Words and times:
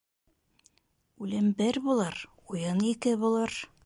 Үлем 1.25 1.51
бер 1.59 1.79
булыр, 1.89 2.17
уйын 2.55 2.81
ике 2.93 3.15
булыр. 3.25 3.59